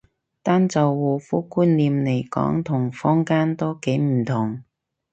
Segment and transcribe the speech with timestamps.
[0.41, 4.63] 單就護膚觀念嚟講同坊間都幾唔同